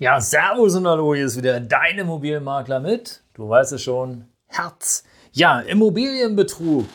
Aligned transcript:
Ja, 0.00 0.20
Servus 0.20 0.76
und 0.76 0.86
Hallo, 0.86 1.12
hier 1.12 1.26
ist 1.26 1.36
wieder 1.36 1.58
dein 1.58 1.98
Immobilienmakler 1.98 2.78
mit, 2.78 3.20
du 3.34 3.48
weißt 3.48 3.72
es 3.72 3.82
schon, 3.82 4.26
Herz. 4.46 5.02
Ja, 5.32 5.58
Immobilienbetrug. 5.58 6.86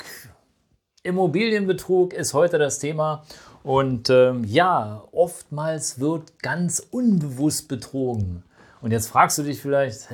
Immobilienbetrug 1.04 2.14
ist 2.14 2.34
heute 2.34 2.58
das 2.59 2.80
Thema. 2.80 3.26
Und 3.62 4.09
ähm, 4.09 4.45
ja, 4.45 5.04
oftmals 5.12 6.00
wird 6.00 6.40
ganz 6.42 6.80
unbewusst 6.80 7.68
betrogen. 7.68 8.44
Und 8.80 8.92
jetzt 8.92 9.09
fragst 9.09 9.38
du 9.38 9.44
dich 9.44 9.62
vielleicht, 9.62 10.08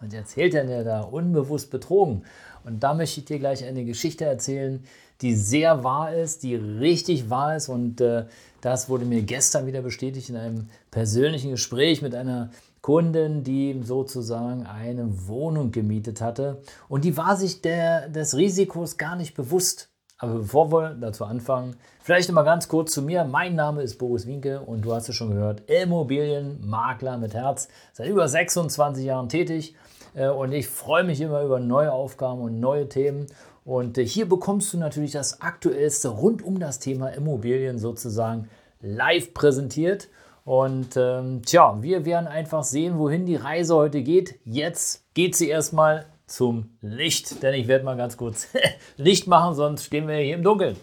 was 0.00 0.14
erzählt 0.14 0.54
denn 0.54 0.68
der 0.68 0.84
da 0.84 1.00
unbewusst 1.00 1.72
betrogen? 1.72 2.22
Und 2.62 2.78
da 2.78 2.94
möchte 2.94 3.18
ich 3.18 3.26
dir 3.26 3.40
gleich 3.40 3.64
eine 3.64 3.84
Geschichte 3.84 4.24
erzählen, 4.24 4.84
die 5.22 5.34
sehr 5.34 5.84
wahr 5.84 6.14
ist, 6.14 6.42
die 6.42 6.54
richtig 6.54 7.30
wahr 7.30 7.56
ist. 7.56 7.68
Und 7.68 8.00
äh, 8.00 8.26
das 8.60 8.88
wurde 8.88 9.04
mir 9.04 9.22
gestern 9.22 9.66
wieder 9.66 9.82
bestätigt 9.82 10.28
in 10.28 10.36
einem 10.36 10.68
persönlichen 10.90 11.50
Gespräch 11.50 12.02
mit 12.02 12.14
einer 12.14 12.50
Kundin, 12.80 13.42
die 13.42 13.80
sozusagen 13.82 14.66
eine 14.66 15.26
Wohnung 15.26 15.72
gemietet 15.72 16.20
hatte. 16.20 16.62
Und 16.88 17.04
die 17.04 17.16
war 17.16 17.36
sich 17.36 17.60
der, 17.60 18.08
des 18.08 18.36
Risikos 18.36 18.96
gar 18.96 19.16
nicht 19.16 19.34
bewusst. 19.34 19.88
Aber 20.18 20.34
bevor 20.34 20.72
wir 20.72 20.90
dazu 20.94 21.24
anfangen, 21.24 21.76
vielleicht 22.00 22.28
noch 22.28 22.36
mal 22.36 22.42
ganz 22.42 22.68
kurz 22.68 22.92
zu 22.92 23.02
mir. 23.02 23.24
Mein 23.24 23.54
Name 23.54 23.82
ist 23.82 23.98
Boris 23.98 24.26
Winke 24.26 24.60
und 24.60 24.82
du 24.82 24.94
hast 24.94 25.08
es 25.08 25.14
schon 25.14 25.30
gehört, 25.30 25.68
Immobilienmakler 25.68 27.18
mit 27.18 27.34
Herz, 27.34 27.68
seit 27.92 28.08
über 28.08 28.26
26 28.26 29.04
Jahren 29.04 29.28
tätig. 29.28 29.74
Äh, 30.14 30.28
und 30.28 30.52
ich 30.52 30.68
freue 30.68 31.04
mich 31.04 31.20
immer 31.20 31.42
über 31.42 31.60
neue 31.60 31.92
Aufgaben 31.92 32.40
und 32.40 32.60
neue 32.60 32.88
Themen. 32.88 33.26
Und 33.66 33.98
äh, 33.98 34.06
hier 34.06 34.28
bekommst 34.28 34.72
du 34.72 34.78
natürlich 34.78 35.10
das 35.10 35.40
Aktuellste 35.40 36.08
rund 36.08 36.40
um 36.40 36.60
das 36.60 36.78
Thema 36.78 37.08
Immobilien 37.08 37.78
sozusagen 37.78 38.48
live 38.80 39.34
präsentiert. 39.34 40.08
Und 40.44 40.96
ähm, 40.96 41.42
tja, 41.44 41.82
wir 41.82 42.04
werden 42.04 42.28
einfach 42.28 42.62
sehen, 42.62 42.96
wohin 42.96 43.26
die 43.26 43.34
Reise 43.34 43.74
heute 43.74 44.02
geht. 44.02 44.38
Jetzt 44.44 45.12
geht 45.14 45.34
sie 45.34 45.48
erstmal 45.48 46.06
zum 46.28 46.70
Licht, 46.80 47.42
denn 47.42 47.54
ich 47.54 47.66
werde 47.66 47.84
mal 47.84 47.96
ganz 47.96 48.16
kurz 48.16 48.46
Licht 48.96 49.26
machen, 49.26 49.56
sonst 49.56 49.84
stehen 49.84 50.06
wir 50.06 50.14
hier 50.16 50.36
im 50.36 50.44
Dunkeln. 50.44 50.76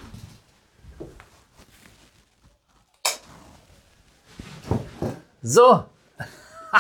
So, 5.42 5.86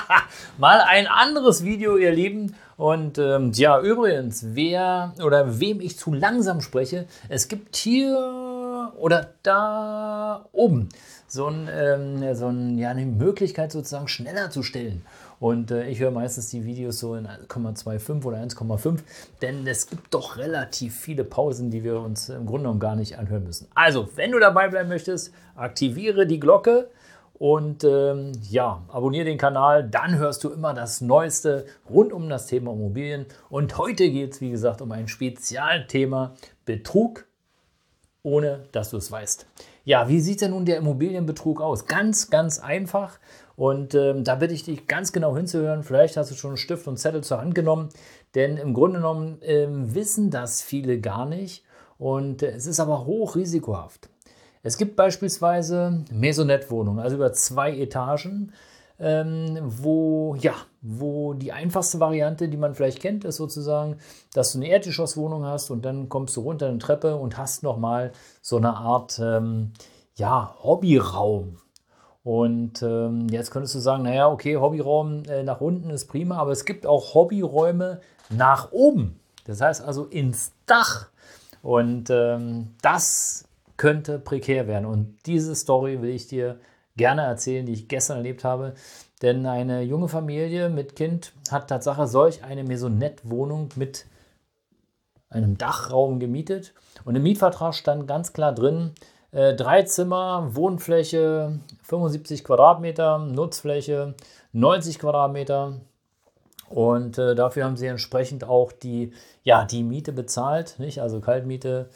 mal 0.58 0.82
ein 0.82 1.08
anderes 1.08 1.64
Video, 1.64 1.98
ihr 1.98 2.12
Lieben. 2.12 2.56
Und 2.78 3.18
ähm, 3.18 3.52
ja, 3.54 3.80
übrigens, 3.80 4.46
wer 4.54 5.14
oder 5.24 5.60
wem 5.60 5.80
ich 5.80 5.98
zu 5.98 6.14
langsam 6.14 6.62
spreche, 6.62 7.06
es 7.30 7.48
gibt 7.48 7.76
hier 7.76 8.92
oder 8.98 9.34
da 9.44 10.46
oben 10.52 10.90
so, 11.28 11.48
ein, 11.48 11.70
ähm, 11.72 12.36
so 12.36 12.48
ein, 12.48 12.78
ja, 12.78 12.90
eine 12.90 13.06
Möglichkeit 13.06 13.72
sozusagen 13.72 14.08
schneller 14.08 14.50
zu 14.50 14.64
stellen. 14.64 15.04
Und 15.40 15.72
äh, 15.72 15.88
ich 15.88 16.00
höre 16.00 16.12
meistens 16.12 16.50
die 16.50 16.66
Videos 16.66 17.00
so 17.00 17.16
in 17.16 17.28
1,25 17.28 18.24
oder 18.24 18.38
1,5, 18.38 19.00
denn 19.42 19.68
es 19.68 19.88
gibt 19.88 20.14
doch 20.14 20.38
relativ 20.38 20.96
viele 20.96 21.24
Pausen, 21.24 21.70
die 21.70 21.84
wir 21.84 22.00
uns 22.00 22.30
im 22.30 22.46
Grunde 22.46 22.64
genommen 22.64 22.80
gar 22.80 22.96
nicht 22.96 23.18
anhören 23.18 23.44
müssen. 23.44 23.68
Also, 23.76 24.10
wenn 24.16 24.32
du 24.32 24.40
dabei 24.40 24.70
bleiben 24.70 24.90
möchtest, 24.90 25.34
aktiviere 25.56 26.26
die 26.26 26.40
Glocke 26.40 26.90
und 27.44 27.84
ähm, 27.84 28.32
ja, 28.50 28.84
abonniere 28.88 29.26
den 29.26 29.38
Kanal, 29.38 29.84
dann 29.84 30.18
hörst 30.18 30.46
du 30.46 30.50
immer 30.50 30.74
das 30.74 31.02
Neueste 31.02 31.66
rund 31.90 32.14
um 32.14 32.30
das 32.30 32.48
Thema 32.48 32.72
Immobilien. 32.72 33.26
Und 33.50 33.78
heute 33.78 34.10
geht 34.10 34.32
es, 34.32 34.40
wie 34.40 34.52
gesagt, 34.52 34.82
um 34.82 34.94
ein 34.94 35.10
Spezialthema 35.10 36.36
Betrug, 36.64 37.26
ohne 38.22 38.64
dass 38.72 38.92
du 38.92 38.96
es 38.96 39.12
weißt. 39.12 39.46
Ja, 39.84 40.08
wie 40.08 40.22
sieht 40.22 40.40
denn 40.40 40.52
nun 40.52 40.64
der 40.64 40.78
Immobilienbetrug 40.78 41.60
aus? 41.60 41.86
Ganz, 41.86 42.30
ganz 42.30 42.60
einfach. 42.60 43.20
Und 43.58 43.94
ähm, 43.94 44.24
da 44.24 44.36
bitte 44.36 44.54
ich 44.54 44.64
dich 44.64 44.88
ganz 44.88 45.12
genau 45.12 45.36
hinzuhören. 45.36 45.84
Vielleicht 45.84 46.16
hast 46.16 46.32
du 46.32 46.36
schon 46.36 46.52
einen 46.52 46.58
Stift 46.58 46.88
und 46.88 46.96
Zettel 46.96 47.26
zur 47.26 47.42
Hand 47.42 47.56
genommen, 47.56 47.90
denn 48.36 48.56
im 48.56 48.74
Grunde 48.74 49.00
genommen 49.00 49.40
ähm, 49.42 49.94
wissen 49.94 50.30
das 50.30 50.62
viele 50.62 51.02
gar 51.02 51.26
nicht. 51.26 51.66
Und 51.98 52.42
äh, 52.42 52.52
es 52.52 52.68
ist 52.68 52.80
aber 52.80 53.06
hoch 53.06 53.36
risikohaft. 53.36 54.13
Es 54.66 54.78
gibt 54.78 54.96
beispielsweise 54.96 56.06
Maisonette-Wohnungen, 56.10 57.00
also 57.00 57.18
über 57.18 57.34
zwei 57.34 57.78
Etagen, 57.78 58.54
ähm, 58.98 59.60
wo, 59.62 60.36
ja, 60.36 60.54
wo 60.82 61.34
die 61.34 61.52
einfachste 61.52 62.00
Variante, 62.00 62.48
die 62.48 62.56
man 62.56 62.74
vielleicht 62.74 63.02
kennt, 63.02 63.26
ist 63.26 63.36
sozusagen, 63.36 63.98
dass 64.34 64.54
du 64.54 64.60
eine 64.60 64.70
Erdgeschosswohnung 64.70 65.46
hast 65.46 65.70
und 65.70 65.84
dann 65.84 66.08
kommst 66.08 66.38
du 66.38 66.42
runter 66.42 66.70
eine 66.70 66.78
Treppe 66.78 67.18
und 67.18 67.38
hast 67.38 67.64
nochmal 67.64 68.14
so 68.42 68.56
eine 68.56 68.78
Art 68.78 69.20
ähm, 69.22 69.74
ja, 70.16 70.56
Hobbyraum. 70.64 71.58
Und 72.24 72.82
ähm, 72.84 73.28
jetzt 73.30 73.52
könntest 73.52 73.76
du 73.76 73.80
sagen, 73.80 74.04
naja, 74.04 74.30
okay, 74.30 74.56
Hobbyraum 74.56 75.24
äh, 75.26 75.44
nach 75.44 75.60
unten 75.60 75.90
ist 75.90 76.06
prima, 76.06 76.38
aber 76.38 76.52
es 76.52 76.64
gibt 76.64 76.86
auch 76.86 77.14
Hobbyräume 77.14 78.00
nach 78.30 78.72
oben. 78.72 79.20
Das 79.46 79.60
heißt 79.60 79.84
also 79.84 80.06
ins 80.06 80.54
Dach. 80.66 81.10
Und 81.62 82.10
ähm, 82.10 82.76
das 82.82 83.46
könnte 83.84 84.18
prekär 84.18 84.66
werden. 84.66 84.86
Und 84.86 85.18
diese 85.26 85.54
Story 85.56 86.02
will 86.02 86.12
ich 86.12 86.28
dir 86.28 86.58
gerne 86.96 87.24
erzählen, 87.24 87.66
die 87.66 87.74
ich 87.74 87.90
gestern 87.90 88.16
erlebt 88.16 88.46
habe. 88.46 88.76
Denn 89.22 89.46
eine 89.46 89.82
junge 89.82 90.08
Familie 90.08 90.70
mit 90.70 90.96
Kind 90.96 91.34
hat 91.52 91.68
Tatsache 91.68 92.08
solch 92.08 92.46
eine 92.46 92.64
Maisonette-Wohnung 92.64 93.72
mit 93.76 94.06
einem 95.30 95.58
Dachraum 95.58 96.22
gemietet. 96.22 96.74
Und 97.04 97.18
im 97.18 97.24
Mietvertrag 97.24 97.76
stand 97.76 98.08
ganz 98.08 98.32
klar 98.32 98.54
drin, 98.54 98.94
äh, 99.34 99.54
drei 99.54 99.84
Zimmer, 99.84 100.56
Wohnfläche 100.56 101.60
75 101.84 102.46
Quadratmeter, 102.46 103.18
Nutzfläche 103.18 104.16
90 104.54 104.98
Quadratmeter. 104.98 105.74
Und 106.70 107.18
äh, 107.18 107.36
dafür 107.36 107.66
haben 107.66 107.76
sie 107.76 107.88
entsprechend 107.88 108.46
auch 108.46 108.72
die, 108.72 109.12
ja, 109.44 109.66
die 109.66 109.84
Miete 109.84 110.14
bezahlt, 110.14 110.76
nicht? 110.80 111.02
also 111.02 111.20
Kaltmiete 111.20 111.90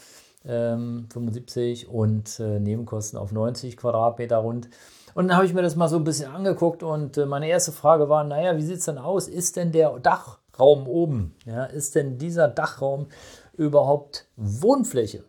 ähm, 0.48 1.08
75 1.12 1.90
und 1.90 2.40
äh, 2.40 2.60
Nebenkosten 2.60 3.20
auf 3.20 3.32
90 3.32 3.78
Quadratmeter 3.78 4.38
rund. 4.38 4.70
Und 5.14 5.28
dann 5.28 5.38
habe 5.38 5.46
ich 5.46 5.54
mir 5.54 5.62
das 5.62 5.76
mal 5.76 5.90
so 5.90 5.98
ein 5.98 6.04
bisschen 6.04 6.32
angeguckt 6.32 6.84
und 6.84 7.18
äh, 7.18 7.26
meine 7.26 7.48
erste 7.48 7.72
Frage 7.72 8.08
war, 8.10 8.24
naja, 8.24 8.56
wie 8.58 8.62
sieht 8.62 8.78
es 8.78 8.86
denn 8.86 8.98
aus? 8.98 9.28
Ist 9.28 9.56
denn 9.56 9.72
der 9.72 9.98
Dachraum 10.00 10.88
oben, 10.88 11.36
ja, 11.46 11.66
ist 11.66 11.96
denn 11.96 12.18
dieser 12.18 12.48
Dachraum 12.48 13.08
überhaupt 13.54 14.28
Wohnfläche? 14.36 15.24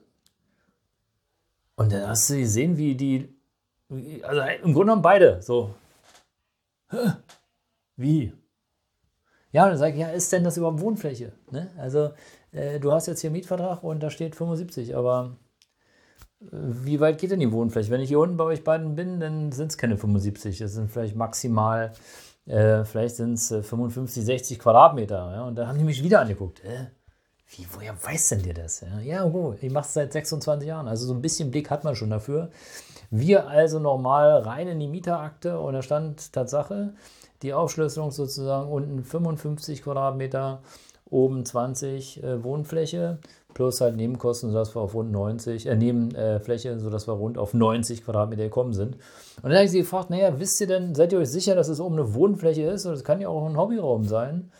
Und 1.76 1.92
dann 1.92 2.08
hast 2.08 2.28
du 2.28 2.36
gesehen, 2.36 2.76
wie 2.76 2.94
die, 2.94 3.34
also 4.22 4.40
im 4.40 4.72
Grunde 4.72 4.80
genommen 4.80 5.02
beide 5.02 5.40
so, 5.40 5.74
wie? 7.96 8.32
Ja, 9.52 9.68
dann 9.68 9.78
sage 9.78 9.94
ich, 9.94 10.00
ja, 10.00 10.08
ist 10.08 10.32
denn 10.32 10.44
das 10.44 10.56
überhaupt 10.56 10.80
Wohnfläche? 10.80 11.32
Ne? 11.50 11.70
Also 11.78 12.10
äh, 12.52 12.78
du 12.80 12.92
hast 12.92 13.06
jetzt 13.06 13.20
hier 13.20 13.28
einen 13.28 13.36
Mietvertrag 13.36 13.82
und 13.82 14.02
da 14.02 14.10
steht 14.10 14.36
75, 14.36 14.94
aber 14.94 15.36
äh, 16.40 16.46
wie 16.50 17.00
weit 17.00 17.18
geht 17.18 17.30
denn 17.30 17.40
die 17.40 17.52
Wohnfläche? 17.52 17.90
Wenn 17.90 18.00
ich 18.00 18.08
hier 18.08 18.20
unten 18.20 18.36
bei 18.36 18.44
euch 18.44 18.64
beiden 18.64 18.94
bin, 18.94 19.20
dann 19.20 19.52
sind 19.52 19.70
es 19.70 19.78
keine 19.78 19.96
75, 19.96 20.58
das 20.58 20.72
sind 20.72 20.90
vielleicht 20.90 21.16
maximal, 21.16 21.92
äh, 22.46 22.84
vielleicht 22.84 23.16
sind 23.16 23.34
es 23.34 23.48
55, 23.48 24.24
60 24.24 24.58
Quadratmeter. 24.58 25.32
Ja? 25.32 25.44
Und 25.44 25.56
dann 25.56 25.68
haben 25.68 25.78
die 25.78 25.84
mich 25.84 26.02
wieder 26.02 26.20
angeguckt. 26.20 26.62
Äh, 26.64 26.86
wie, 27.50 27.66
woher 27.72 27.94
weiß 28.02 28.28
denn 28.28 28.42
dir 28.42 28.52
das? 28.52 28.82
Ja, 28.82 29.00
ja 29.00 29.24
oh, 29.24 29.54
ich 29.58 29.72
mache 29.72 29.86
es 29.86 29.94
seit 29.94 30.12
26 30.12 30.68
Jahren, 30.68 30.86
also 30.86 31.06
so 31.06 31.14
ein 31.14 31.22
bisschen 31.22 31.50
Blick 31.50 31.70
hat 31.70 31.82
man 31.82 31.96
schon 31.96 32.10
dafür. 32.10 32.50
Wir 33.10 33.48
also 33.48 33.78
normal 33.78 34.40
rein 34.40 34.68
in 34.68 34.80
die 34.80 34.86
Mieterakte 34.86 35.58
und 35.58 35.72
da 35.72 35.80
stand 35.80 36.30
Tatsache 36.34 36.92
die 37.42 37.52
Aufschlüsselung 37.52 38.10
sozusagen 38.10 38.70
unten 38.70 39.02
55 39.02 39.82
Quadratmeter 39.82 40.60
oben 41.10 41.44
20 41.44 42.22
äh, 42.22 42.44
Wohnfläche 42.44 43.18
plus 43.54 43.80
halt 43.80 43.96
Nebenkosten, 43.96 44.50
sodass 44.50 44.76
wir 44.76 44.80
auf 44.80 44.94
rund 44.94 45.10
90, 45.10 45.66
äh, 45.66 45.76
Nebenfläche, 45.76 46.70
äh, 46.70 46.78
sodass 46.78 47.08
wir 47.08 47.14
rund 47.14 47.38
auf 47.38 47.54
90 47.54 48.04
Quadratmeter 48.04 48.44
gekommen 48.44 48.72
sind. 48.72 48.96
Und 49.36 49.44
dann 49.44 49.54
habe 49.54 49.64
ich 49.64 49.70
sie 49.70 49.80
gefragt, 49.80 50.10
naja, 50.10 50.38
wisst 50.38 50.60
ihr 50.60 50.66
denn, 50.66 50.94
seid 50.94 51.12
ihr 51.12 51.18
euch 51.18 51.30
sicher, 51.30 51.54
dass 51.54 51.68
es 51.68 51.80
oben 51.80 51.94
eine 51.98 52.14
Wohnfläche 52.14 52.62
ist? 52.62 52.86
Und 52.86 52.92
das 52.92 53.04
kann 53.04 53.20
ja 53.20 53.28
auch 53.28 53.46
ein 53.48 53.56
Hobbyraum 53.56 54.04
sein. 54.04 54.50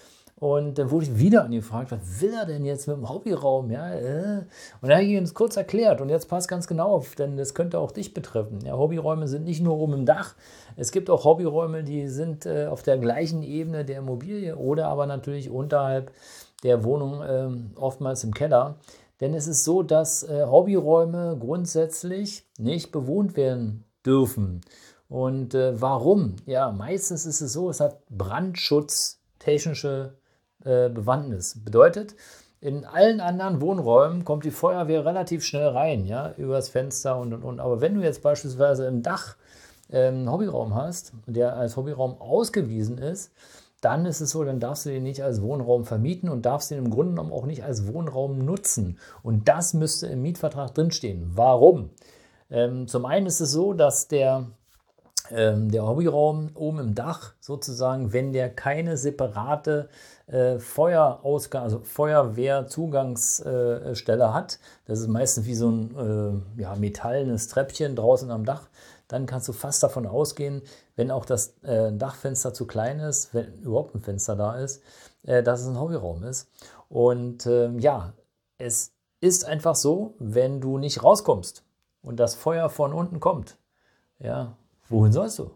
Und 0.41 0.79
dann 0.79 0.93
wurde 0.93 1.07
ich 1.07 1.19
wieder 1.19 1.45
angefragt, 1.45 1.91
was 1.91 2.21
will 2.21 2.33
er 2.33 2.47
denn 2.47 2.65
jetzt 2.65 2.87
mit 2.87 2.97
dem 2.97 3.09
Hobbyraum? 3.09 3.73
Ja, 3.73 3.93
äh. 3.93 4.45
Und 4.81 4.89
dann 4.89 4.93
habe 4.93 5.03
ich 5.03 5.11
ihm 5.11 5.25
das 5.25 5.35
kurz 5.35 5.57
erklärt 5.57 6.01
und 6.01 6.11
jetzt 6.11 6.29
passt 6.29 6.47
ganz 6.47 6.69
genau 6.69 6.91
auf, 6.91 7.17
denn 7.17 7.37
das 7.37 7.55
könnte 7.55 7.81
auch 7.81 7.91
dich 7.91 8.15
betreffen. 8.15 8.61
Ja, 8.65 8.77
Hobbyräume 8.77 9.27
sind 9.27 9.45
nicht 9.45 9.61
nur 9.61 9.77
oben 9.77 9.95
im 9.95 10.07
Dach, 10.07 10.37
es 10.77 10.93
gibt 10.93 11.11
auch 11.11 11.25
Hobbyräume, 11.25 11.83
die 11.83 12.07
sind 12.07 12.47
äh, 12.47 12.67
auf 12.67 12.85
der 12.85 12.99
gleichen 12.99 13.43
Ebene 13.43 13.85
der 13.85 13.99
Immobilie 13.99 14.55
oder 14.55 14.87
aber 14.87 15.07
natürlich 15.07 15.51
unterhalb 15.51 16.13
der 16.63 16.85
Wohnung 16.85 17.23
äh, 17.23 17.49
oftmals 17.75 18.23
im 18.23 18.33
Keller. 18.33 18.77
Denn 19.21 19.35
es 19.35 19.49
ist 19.49 19.65
so, 19.65 19.83
dass 19.83 20.23
äh, 20.23 20.47
Hobbyräume 20.47 21.37
grundsätzlich 21.41 22.47
nicht 22.59 22.93
bewohnt 22.93 23.37
werden 23.37 23.83
dürfen. 24.07 24.61
Und 25.09 25.55
äh, 25.55 25.81
warum? 25.81 26.37
Ja, 26.47 26.71
meistens 26.71 27.27
ist 27.27 27.41
es 27.41 27.53
so, 27.53 27.71
es 27.71 27.81
hat 27.81 28.07
brandschutztechnische 28.09 30.15
äh, 30.69 30.89
Bewandtnis. 30.91 31.65
Bedeutet, 31.65 32.15
in 32.61 32.85
allen 32.85 33.21
anderen 33.21 33.61
Wohnräumen 33.61 34.25
kommt 34.25 34.45
die 34.45 34.51
Feuerwehr 34.51 35.05
relativ 35.07 35.45
schnell 35.45 35.69
rein, 35.69 36.07
ja, 36.07 36.33
übers 36.37 36.69
Fenster 36.69 37.17
und 37.19 37.33
und 37.33 37.43
und. 37.43 37.61
Aber 37.61 37.81
wenn 37.81 37.95
du 37.95 38.03
jetzt 38.03 38.23
beispielsweise 38.23 38.87
im 38.87 39.03
Dach 39.03 39.37
ähm, 39.91 40.17
einen 40.17 40.33
Hobbyraum 40.33 40.75
hast, 40.75 41.13
der 41.27 41.57
als 41.57 41.77
Hobbyraum 41.77 42.21
ausgewiesen 42.21 42.99
ist, 42.99 43.33
dann 43.81 44.07
ist 44.07 44.21
es 44.21 44.31
so, 44.31 44.43
dann 44.43 44.59
darfst 44.59 44.87
du 44.87 44.91
den 44.91 45.05
nicht 45.05 45.23
als 45.23 45.41
Wohnraum 45.41 45.85
vermieten 45.85 46.29
und 46.29 46.45
darfst 46.45 46.71
den 46.71 46.79
im 46.79 46.91
Grunde 46.91 47.13
genommen 47.13 47.33
auch 47.33 47.47
nicht 47.47 47.63
als 47.63 47.87
Wohnraum 47.87 48.45
nutzen. 48.45 48.99
Und 49.23 49.49
das 49.49 49.73
müsste 49.73 50.09
im 50.09 50.23
Mietvertrag 50.23 50.75
drinstehen. 50.75 51.31
Warum? 51.35 51.91
Ähm, 52.51 52.89
zum 52.89 53.07
einen 53.07 53.27
ist 53.27 53.41
es 53.41 53.53
so, 53.53 53.73
dass 53.73 54.09
der 54.09 54.47
ähm, 55.31 55.71
der 55.71 55.87
Hobbyraum 55.87 56.51
oben 56.55 56.79
im 56.79 56.95
Dach 56.95 57.35
sozusagen, 57.41 58.13
wenn 58.13 58.33
der 58.33 58.51
keine 58.51 58.97
separate 58.97 59.89
äh, 60.27 60.59
Feuerausgang, 60.59 61.63
also 61.63 61.81
Feuerwehrzugangsstelle 61.81 64.25
äh, 64.25 64.29
hat, 64.29 64.59
das 64.87 65.01
ist 65.01 65.09
meistens 65.09 65.47
wie 65.47 65.55
so 65.55 65.71
ein 65.71 66.45
äh, 66.57 66.63
ja, 66.63 66.75
metallenes 66.77 67.49
Treppchen 67.49 67.97
draußen 67.97 68.31
am 68.31 68.45
Dach, 68.45 68.69
dann 69.09 69.27
kannst 69.27 69.49
du 69.49 69.53
fast 69.53 69.83
davon 69.83 70.07
ausgehen, 70.07 70.63
wenn 70.97 71.11
auch 71.11 71.25
das 71.25 71.55
äh, 71.63 71.93
Dachfenster 71.93 72.53
zu 72.53 72.67
klein 72.67 73.01
ist, 73.01 73.35
wenn 73.35 73.53
überhaupt 73.63 73.95
ein 73.95 74.03
Fenster 74.03 74.37
da 74.37 74.57
ist, 74.57 74.83
äh, 75.23 75.43
dass 75.43 75.63
es 75.63 75.67
ein 75.67 75.81
Hobbyraum 75.81 76.23
ist. 76.25 76.51
Und 76.89 77.47
ähm, 77.47 77.79
ja, 77.79 78.13
es 78.59 78.93
ist 79.21 79.47
einfach 79.47 79.75
so, 79.75 80.15
wenn 80.19 80.61
du 80.61 80.79
nicht 80.79 81.03
rauskommst 81.03 81.65
und 82.03 82.21
das 82.21 82.35
Feuer 82.35 82.69
von 82.69 82.93
unten 82.93 83.19
kommt, 83.19 83.57
ja, 84.19 84.57
wohin 84.89 85.13
sollst 85.13 85.39
du? 85.39 85.51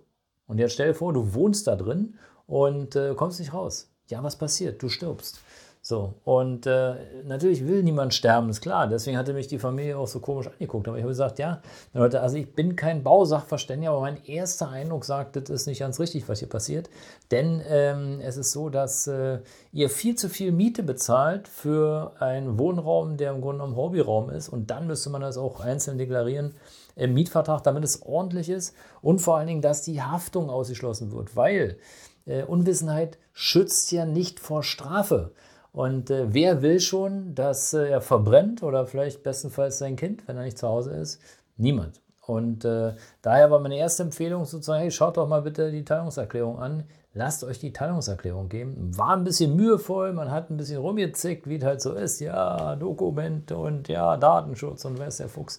Und 0.46 0.58
jetzt 0.58 0.74
stell 0.74 0.88
dir 0.88 0.94
vor, 0.94 1.12
du 1.12 1.34
wohnst 1.34 1.66
da 1.66 1.76
drin 1.76 2.14
und 2.46 2.96
äh, 2.96 3.14
kommst 3.14 3.40
nicht 3.40 3.54
raus. 3.54 3.90
Ja, 4.08 4.22
was 4.22 4.36
passiert? 4.36 4.82
Du 4.82 4.88
stirbst. 4.88 5.40
So, 5.84 6.14
und 6.22 6.64
äh, 6.66 6.94
natürlich 7.24 7.66
will 7.66 7.82
niemand 7.82 8.14
sterben, 8.14 8.48
ist 8.50 8.60
klar. 8.60 8.86
Deswegen 8.86 9.18
hatte 9.18 9.32
mich 9.32 9.48
die 9.48 9.58
Familie 9.58 9.98
auch 9.98 10.06
so 10.06 10.20
komisch 10.20 10.46
angeguckt. 10.46 10.86
Aber 10.86 10.96
ich 10.96 11.02
habe 11.02 11.10
gesagt, 11.10 11.40
ja, 11.40 11.60
Leute, 11.92 12.20
also 12.20 12.36
ich 12.36 12.54
bin 12.54 12.76
kein 12.76 13.02
Bausachverständiger, 13.02 13.90
aber 13.90 14.02
mein 14.02 14.24
erster 14.24 14.68
Eindruck 14.68 15.04
sagt, 15.04 15.34
das 15.34 15.50
ist 15.50 15.66
nicht 15.66 15.80
ganz 15.80 15.98
richtig, 15.98 16.28
was 16.28 16.38
hier 16.38 16.48
passiert. 16.48 16.88
Denn 17.32 17.60
ähm, 17.68 18.20
es 18.22 18.36
ist 18.36 18.52
so, 18.52 18.68
dass 18.68 19.08
äh, 19.08 19.40
ihr 19.72 19.90
viel 19.90 20.14
zu 20.14 20.28
viel 20.28 20.52
Miete 20.52 20.84
bezahlt 20.84 21.48
für 21.48 22.12
einen 22.20 22.60
Wohnraum, 22.60 23.16
der 23.16 23.32
im 23.32 23.40
Grunde 23.40 23.64
genommen 23.64 23.76
Hobbyraum 23.76 24.30
ist. 24.30 24.50
Und 24.50 24.70
dann 24.70 24.86
müsste 24.86 25.10
man 25.10 25.20
das 25.20 25.36
auch 25.36 25.58
einzeln 25.58 25.98
deklarieren 25.98 26.54
im 26.94 27.12
Mietvertrag, 27.12 27.64
damit 27.64 27.82
es 27.82 28.02
ordentlich 28.02 28.50
ist. 28.50 28.76
Und 29.00 29.18
vor 29.18 29.36
allen 29.36 29.48
Dingen, 29.48 29.62
dass 29.62 29.82
die 29.82 30.00
Haftung 30.00 30.48
ausgeschlossen 30.48 31.10
wird, 31.10 31.34
weil 31.34 31.76
äh, 32.24 32.44
Unwissenheit 32.44 33.18
schützt 33.32 33.90
ja 33.90 34.06
nicht 34.06 34.38
vor 34.38 34.62
Strafe. 34.62 35.32
Und 35.72 36.10
äh, 36.10 36.32
wer 36.32 36.60
will 36.60 36.80
schon, 36.80 37.34
dass 37.34 37.72
äh, 37.72 37.88
er 37.88 38.00
verbrennt 38.00 38.62
oder 38.62 38.86
vielleicht 38.86 39.22
bestenfalls 39.22 39.78
sein 39.78 39.96
Kind, 39.96 40.28
wenn 40.28 40.36
er 40.36 40.44
nicht 40.44 40.58
zu 40.58 40.68
Hause 40.68 40.92
ist? 40.92 41.20
Niemand. 41.56 42.00
Und 42.26 42.64
äh, 42.64 42.94
daher 43.22 43.50
war 43.50 43.58
meine 43.58 43.76
erste 43.76 44.04
Empfehlung 44.04 44.44
sozusagen, 44.44 44.80
hey, 44.80 44.90
schaut 44.90 45.16
doch 45.16 45.26
mal 45.26 45.42
bitte 45.42 45.72
die 45.72 45.84
Teilungserklärung 45.84 46.58
an. 46.58 46.84
Lasst 47.14 47.42
euch 47.42 47.58
die 47.58 47.72
Teilungserklärung 47.72 48.48
geben. 48.48 48.96
War 48.96 49.16
ein 49.16 49.24
bisschen 49.24 49.56
mühevoll, 49.56 50.12
man 50.12 50.30
hat 50.30 50.50
ein 50.50 50.56
bisschen 50.56 50.78
rumgezickt, 50.78 51.48
wie 51.48 51.56
es 51.56 51.64
halt 51.64 51.82
so 51.82 51.92
ist. 51.92 52.20
Ja, 52.20 52.76
Dokumente 52.76 53.56
und 53.56 53.88
ja, 53.88 54.16
Datenschutz 54.16 54.84
und 54.84 54.98
wer 54.98 55.08
ist 55.08 55.20
der 55.20 55.28
Fuchs. 55.28 55.58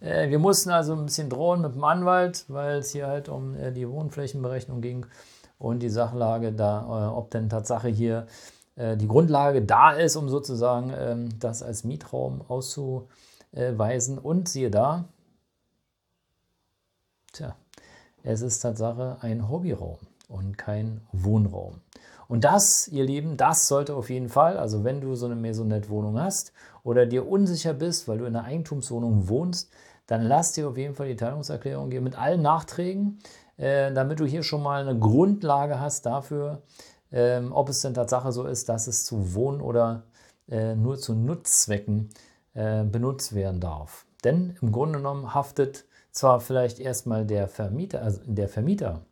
Äh, 0.00 0.28
wir 0.30 0.38
mussten 0.38 0.70
also 0.70 0.94
ein 0.94 1.06
bisschen 1.06 1.30
drohen 1.30 1.62
mit 1.62 1.74
dem 1.74 1.84
Anwalt, 1.84 2.44
weil 2.48 2.78
es 2.78 2.90
hier 2.90 3.06
halt 3.06 3.28
um 3.28 3.56
äh, 3.56 3.72
die 3.72 3.88
Wohnflächenberechnung 3.88 4.80
ging 4.80 5.06
und 5.58 5.80
die 5.80 5.88
Sachlage 5.88 6.52
da, 6.52 6.82
äh, 6.82 7.16
ob 7.16 7.30
denn 7.30 7.48
Tatsache 7.48 7.88
hier 7.88 8.26
die 8.76 9.08
Grundlage 9.08 9.62
da 9.62 9.92
ist, 9.92 10.16
um 10.16 10.28
sozusagen 10.28 10.92
ähm, 10.96 11.28
das 11.38 11.62
als 11.62 11.84
Mietraum 11.84 12.42
auszuweisen. 12.48 14.18
Und 14.18 14.48
siehe 14.48 14.70
da, 14.70 15.04
tja, 17.32 17.54
es 18.24 18.40
ist 18.40 18.60
Tatsache 18.60 19.18
ein 19.20 19.48
Hobbyraum 19.48 19.98
und 20.28 20.58
kein 20.58 21.02
Wohnraum. 21.12 21.80
Und 22.26 22.44
das, 22.44 22.88
ihr 22.88 23.04
Lieben, 23.04 23.36
das 23.36 23.68
sollte 23.68 23.94
auf 23.94 24.08
jeden 24.10 24.28
Fall, 24.28 24.56
also 24.56 24.82
wenn 24.82 25.00
du 25.00 25.14
so 25.14 25.26
eine 25.26 25.36
Maisonette-Wohnung 25.36 26.18
hast 26.18 26.52
oder 26.82 27.06
dir 27.06 27.28
unsicher 27.28 27.74
bist, 27.74 28.08
weil 28.08 28.18
du 28.18 28.24
in 28.24 28.34
einer 28.34 28.46
Eigentumswohnung 28.46 29.28
wohnst, 29.28 29.70
dann 30.06 30.22
lass 30.22 30.52
dir 30.52 30.68
auf 30.68 30.76
jeden 30.76 30.94
Fall 30.94 31.08
die 31.08 31.16
Teilungserklärung 31.16 31.90
geben 31.90 32.04
mit 32.04 32.18
allen 32.18 32.42
Nachträgen, 32.42 33.18
äh, 33.56 33.92
damit 33.92 34.20
du 34.20 34.24
hier 34.24 34.42
schon 34.42 34.62
mal 34.62 34.80
eine 34.86 34.98
Grundlage 34.98 35.80
hast 35.80 36.06
dafür, 36.06 36.62
ähm, 37.14 37.52
ob 37.52 37.68
es 37.68 37.80
denn 37.80 37.94
Tatsache 37.94 38.32
so 38.32 38.44
ist, 38.44 38.68
dass 38.68 38.88
es 38.88 39.04
zu 39.04 39.34
Wohn- 39.34 39.60
oder 39.60 40.02
äh, 40.48 40.74
nur 40.74 40.98
zu 40.98 41.14
Nutzzwecken 41.14 42.10
äh, 42.54 42.82
benutzt 42.82 43.34
werden 43.34 43.60
darf. 43.60 44.04
Denn 44.24 44.56
im 44.60 44.72
Grunde 44.72 44.98
genommen 44.98 45.32
haftet 45.32 45.84
zwar 46.10 46.40
vielleicht 46.40 46.80
erstmal 46.80 47.24
der 47.24 47.46
Vermieter, 47.46 48.02
also 48.02 48.20
der 48.26 48.48
Vermieter, 48.48 49.02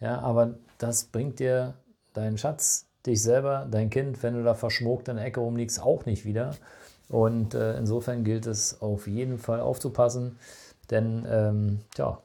ja, 0.00 0.18
aber 0.20 0.54
das 0.78 1.04
bringt 1.04 1.38
dir 1.38 1.74
deinen 2.14 2.38
Schatz, 2.38 2.86
dich 3.06 3.22
selber, 3.22 3.68
dein 3.70 3.90
Kind, 3.90 4.22
wenn 4.22 4.34
du 4.34 4.42
da 4.42 4.54
verschmuckt 4.54 5.08
in 5.08 5.16
der 5.16 5.26
Ecke 5.26 5.40
rumliegst, 5.40 5.82
auch 5.82 6.06
nicht 6.06 6.24
wieder. 6.24 6.56
Und 7.08 7.54
äh, 7.54 7.76
insofern 7.76 8.24
gilt 8.24 8.46
es 8.46 8.80
auf 8.80 9.06
jeden 9.06 9.38
Fall 9.38 9.60
aufzupassen, 9.60 10.38
denn 10.90 11.26
ähm, 11.28 11.80
tja, 11.94 12.22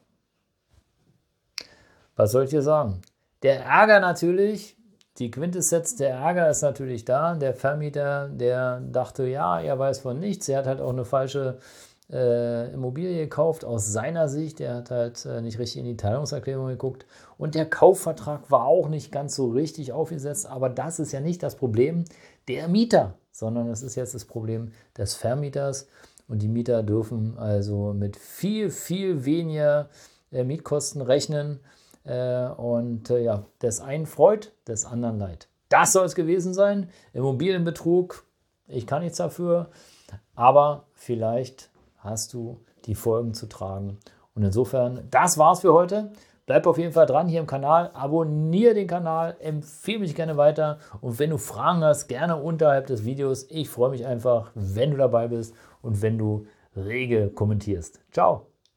was 2.16 2.32
soll 2.32 2.44
ich 2.44 2.50
dir 2.50 2.62
sagen? 2.62 3.02
Der 3.42 3.64
Ärger 3.64 4.00
natürlich, 4.00 4.77
die 5.18 5.30
Quintessenz 5.30 5.96
der 5.96 6.10
Ärger 6.10 6.48
ist 6.48 6.62
natürlich 6.62 7.04
da. 7.04 7.34
Der 7.34 7.54
Vermieter, 7.54 8.28
der 8.28 8.80
dachte, 8.80 9.26
ja, 9.26 9.60
er 9.60 9.78
weiß 9.78 10.00
von 10.00 10.20
nichts. 10.20 10.48
Er 10.48 10.58
hat 10.58 10.66
halt 10.66 10.80
auch 10.80 10.92
eine 10.92 11.04
falsche 11.04 11.58
äh, 12.10 12.72
Immobilie 12.72 13.16
gekauft 13.16 13.64
aus 13.64 13.92
seiner 13.92 14.28
Sicht. 14.28 14.60
Er 14.60 14.76
hat 14.76 14.90
halt 14.90 15.26
äh, 15.26 15.40
nicht 15.40 15.58
richtig 15.58 15.80
in 15.80 15.86
die 15.86 15.96
Teilungserklärung 15.96 16.68
geguckt. 16.68 17.04
Und 17.36 17.54
der 17.54 17.68
Kaufvertrag 17.68 18.50
war 18.50 18.64
auch 18.64 18.88
nicht 18.88 19.10
ganz 19.10 19.34
so 19.34 19.48
richtig 19.48 19.92
aufgesetzt. 19.92 20.46
Aber 20.46 20.68
das 20.68 21.00
ist 21.00 21.12
ja 21.12 21.20
nicht 21.20 21.42
das 21.42 21.56
Problem 21.56 22.04
der 22.46 22.68
Mieter, 22.68 23.14
sondern 23.32 23.68
es 23.68 23.82
ist 23.82 23.96
jetzt 23.96 24.14
das 24.14 24.24
Problem 24.24 24.72
des 24.96 25.14
Vermieters. 25.14 25.88
Und 26.28 26.42
die 26.42 26.48
Mieter 26.48 26.82
dürfen 26.82 27.36
also 27.38 27.92
mit 27.92 28.16
viel, 28.16 28.70
viel 28.70 29.24
weniger 29.24 29.88
äh, 30.30 30.44
Mietkosten 30.44 31.02
rechnen 31.02 31.60
und 32.56 33.10
äh, 33.10 33.22
ja, 33.22 33.44
des 33.62 33.80
einen 33.80 34.06
freut, 34.06 34.52
des 34.66 34.84
anderen 34.84 35.18
leid. 35.18 35.48
Das 35.68 35.92
soll 35.92 36.06
es 36.06 36.14
gewesen 36.14 36.54
sein. 36.54 36.90
Immobilienbetrug, 37.12 38.24
ich 38.66 38.86
kann 38.86 39.02
nichts 39.02 39.18
dafür, 39.18 39.70
aber 40.34 40.84
vielleicht 40.94 41.70
hast 41.98 42.32
du 42.32 42.60
die 42.86 42.94
Folgen 42.94 43.34
zu 43.34 43.46
tragen. 43.46 43.98
Und 44.34 44.44
insofern, 44.44 45.06
das 45.10 45.36
war's 45.36 45.60
für 45.60 45.72
heute. 45.72 46.12
Bleib 46.46 46.66
auf 46.66 46.78
jeden 46.78 46.92
Fall 46.92 47.04
dran 47.04 47.28
hier 47.28 47.40
im 47.40 47.46
Kanal, 47.46 47.90
abonniere 47.92 48.72
den 48.72 48.86
Kanal, 48.86 49.36
empfehle 49.38 49.98
mich 49.98 50.14
gerne 50.14 50.38
weiter 50.38 50.78
und 51.02 51.18
wenn 51.18 51.28
du 51.28 51.36
Fragen 51.36 51.84
hast, 51.84 52.08
gerne 52.08 52.36
unterhalb 52.36 52.86
des 52.86 53.04
Videos. 53.04 53.46
Ich 53.50 53.68
freue 53.68 53.90
mich 53.90 54.06
einfach, 54.06 54.50
wenn 54.54 54.92
du 54.92 54.96
dabei 54.96 55.28
bist 55.28 55.54
und 55.82 56.00
wenn 56.00 56.16
du 56.16 56.46
rege 56.74 57.28
kommentierst. 57.28 58.00
Ciao! 58.12 58.47